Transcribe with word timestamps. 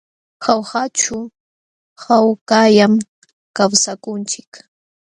Jaujaćhu 0.43 1.17
hawkallam 2.03 2.93
kawsakunchik. 3.55 4.51